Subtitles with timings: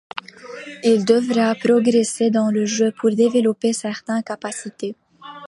[0.83, 4.95] Il devra progresser dans le jeu pour développer certaines capacités.